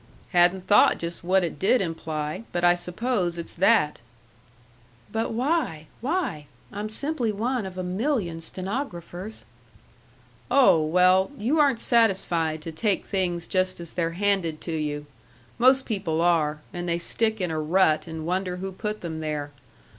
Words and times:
"Hadn't 0.31 0.65
thought 0.65 0.97
just 0.97 1.23
what 1.23 1.43
it 1.43 1.59
did 1.59 1.79
imply, 1.79 2.43
but 2.51 2.63
I 2.63 2.73
suppose 2.73 3.37
it's 3.37 3.53
that." 3.53 3.99
"But 5.11 5.31
why, 5.31 5.85
why? 6.01 6.47
I'm 6.73 6.89
simply 6.89 7.31
one 7.31 7.67
of 7.67 7.77
a 7.77 7.83
million 7.83 8.41
stenographers." 8.41 9.45
"Oh, 10.49 10.83
well, 10.83 11.29
you 11.37 11.59
aren't 11.59 11.79
satisfied 11.79 12.63
to 12.63 12.71
take 12.71 13.05
things 13.05 13.45
just 13.45 13.79
as 13.79 13.93
they're 13.93 14.13
handed 14.17 14.59
to 14.61 14.71
you. 14.75 15.05
Most 15.59 15.85
people 15.85 16.19
are, 16.19 16.61
and 16.73 16.89
they 16.89 16.97
stick 16.97 17.39
in 17.39 17.51
a 17.51 17.59
rut 17.59 18.07
and 18.07 18.25
wonder 18.25 18.57
who 18.57 18.71
put 18.71 19.01
them 19.01 19.19
there. 19.19 19.51